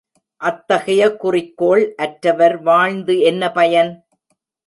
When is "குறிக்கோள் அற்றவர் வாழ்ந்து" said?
1.15-3.19